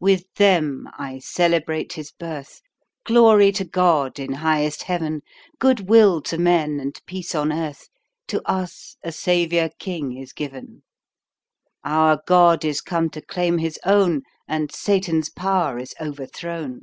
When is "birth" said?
2.10-2.62